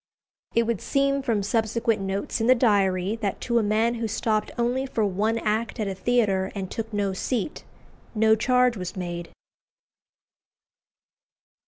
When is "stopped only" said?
4.07-4.87